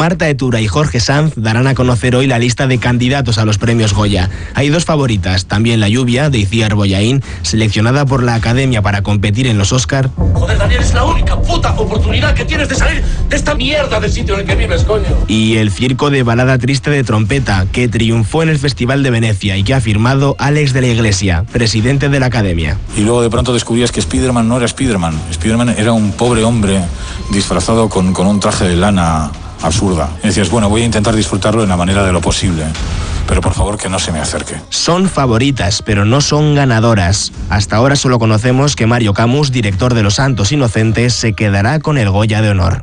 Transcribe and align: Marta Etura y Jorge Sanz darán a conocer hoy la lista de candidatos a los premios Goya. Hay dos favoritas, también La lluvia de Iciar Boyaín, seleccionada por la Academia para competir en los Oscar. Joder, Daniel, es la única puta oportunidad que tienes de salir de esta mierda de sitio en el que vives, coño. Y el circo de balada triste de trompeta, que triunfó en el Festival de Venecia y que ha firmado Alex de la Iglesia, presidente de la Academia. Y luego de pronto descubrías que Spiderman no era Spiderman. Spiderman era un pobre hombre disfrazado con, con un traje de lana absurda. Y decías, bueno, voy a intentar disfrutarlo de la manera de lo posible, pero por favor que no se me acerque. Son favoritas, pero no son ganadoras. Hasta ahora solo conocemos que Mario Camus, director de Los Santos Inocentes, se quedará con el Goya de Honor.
Marta 0.00 0.30
Etura 0.30 0.62
y 0.62 0.66
Jorge 0.66 0.98
Sanz 0.98 1.34
darán 1.36 1.66
a 1.66 1.74
conocer 1.74 2.16
hoy 2.16 2.26
la 2.26 2.38
lista 2.38 2.66
de 2.66 2.78
candidatos 2.78 3.36
a 3.36 3.44
los 3.44 3.58
premios 3.58 3.92
Goya. 3.92 4.30
Hay 4.54 4.70
dos 4.70 4.86
favoritas, 4.86 5.44
también 5.44 5.78
La 5.78 5.90
lluvia 5.90 6.30
de 6.30 6.38
Iciar 6.38 6.74
Boyaín, 6.74 7.22
seleccionada 7.42 8.06
por 8.06 8.22
la 8.22 8.32
Academia 8.32 8.80
para 8.80 9.02
competir 9.02 9.46
en 9.46 9.58
los 9.58 9.74
Oscar. 9.74 10.08
Joder, 10.32 10.56
Daniel, 10.56 10.80
es 10.80 10.94
la 10.94 11.04
única 11.04 11.38
puta 11.42 11.78
oportunidad 11.78 12.32
que 12.32 12.46
tienes 12.46 12.70
de 12.70 12.76
salir 12.76 13.04
de 13.28 13.36
esta 13.36 13.54
mierda 13.54 14.00
de 14.00 14.08
sitio 14.08 14.32
en 14.32 14.40
el 14.40 14.46
que 14.46 14.54
vives, 14.54 14.84
coño. 14.84 15.04
Y 15.28 15.56
el 15.56 15.70
circo 15.70 16.08
de 16.08 16.22
balada 16.22 16.56
triste 16.56 16.88
de 16.88 17.04
trompeta, 17.04 17.66
que 17.70 17.86
triunfó 17.86 18.42
en 18.42 18.48
el 18.48 18.58
Festival 18.58 19.02
de 19.02 19.10
Venecia 19.10 19.58
y 19.58 19.64
que 19.64 19.74
ha 19.74 19.82
firmado 19.82 20.34
Alex 20.38 20.72
de 20.72 20.80
la 20.80 20.86
Iglesia, 20.86 21.44
presidente 21.52 22.08
de 22.08 22.20
la 22.20 22.24
Academia. 22.24 22.78
Y 22.96 23.02
luego 23.02 23.20
de 23.20 23.28
pronto 23.28 23.52
descubrías 23.52 23.92
que 23.92 24.00
Spiderman 24.00 24.48
no 24.48 24.56
era 24.56 24.66
Spiderman. 24.66 25.20
Spiderman 25.30 25.68
era 25.76 25.92
un 25.92 26.12
pobre 26.12 26.42
hombre 26.42 26.80
disfrazado 27.30 27.90
con, 27.90 28.14
con 28.14 28.26
un 28.26 28.40
traje 28.40 28.66
de 28.66 28.76
lana 28.76 29.30
absurda. 29.62 30.10
Y 30.22 30.28
decías, 30.28 30.50
bueno, 30.50 30.68
voy 30.68 30.82
a 30.82 30.84
intentar 30.84 31.14
disfrutarlo 31.14 31.62
de 31.62 31.68
la 31.68 31.76
manera 31.76 32.04
de 32.04 32.12
lo 32.12 32.20
posible, 32.20 32.64
pero 33.26 33.40
por 33.40 33.54
favor 33.54 33.76
que 33.76 33.88
no 33.88 33.98
se 33.98 34.12
me 34.12 34.20
acerque. 34.20 34.54
Son 34.68 35.08
favoritas, 35.08 35.82
pero 35.82 36.04
no 36.04 36.20
son 36.20 36.54
ganadoras. 36.54 37.32
Hasta 37.48 37.76
ahora 37.76 37.96
solo 37.96 38.18
conocemos 38.18 38.76
que 38.76 38.86
Mario 38.86 39.14
Camus, 39.14 39.50
director 39.50 39.94
de 39.94 40.02
Los 40.02 40.14
Santos 40.14 40.52
Inocentes, 40.52 41.14
se 41.14 41.32
quedará 41.32 41.80
con 41.80 41.98
el 41.98 42.10
Goya 42.10 42.42
de 42.42 42.50
Honor. 42.50 42.78